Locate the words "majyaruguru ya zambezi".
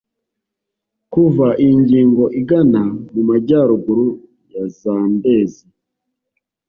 3.29-5.63